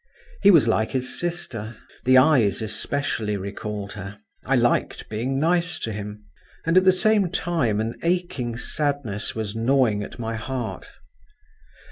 He 0.41 0.49
was 0.49 0.67
like 0.67 0.93
his 0.93 1.19
sister. 1.19 1.77
The 2.05 2.17
eyes 2.17 2.63
especially 2.63 3.37
recalled 3.37 3.93
her, 3.93 4.19
I 4.47 4.55
liked 4.55 5.07
being 5.09 5.39
nice 5.39 5.77
to 5.77 5.93
him; 5.93 6.25
and 6.65 6.75
at 6.75 6.85
the 6.85 6.91
same 6.91 7.29
time 7.29 7.79
an 7.79 7.93
aching 8.01 8.57
sadness 8.57 9.35
was 9.35 9.55
gnawing 9.55 10.01
at 10.01 10.17
my 10.17 10.37
heart. 10.37 10.89